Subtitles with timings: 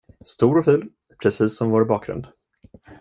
[0.25, 0.89] Stor och ful,
[1.21, 2.27] precis som vår bakgrund.